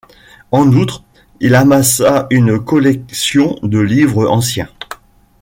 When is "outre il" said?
0.73-1.53